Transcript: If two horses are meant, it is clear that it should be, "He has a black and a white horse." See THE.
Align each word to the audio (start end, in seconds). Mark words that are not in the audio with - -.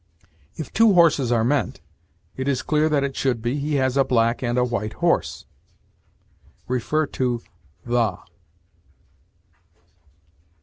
If 0.55 0.73
two 0.73 0.95
horses 0.95 1.31
are 1.31 1.43
meant, 1.43 1.79
it 2.35 2.47
is 2.47 2.63
clear 2.63 2.89
that 2.89 3.03
it 3.03 3.15
should 3.15 3.39
be, 3.39 3.59
"He 3.59 3.75
has 3.75 3.95
a 3.95 4.03
black 4.03 4.41
and 4.41 4.57
a 4.57 4.63
white 4.63 4.93
horse." 4.93 5.45
See 6.67 6.79
THE. 7.85 8.19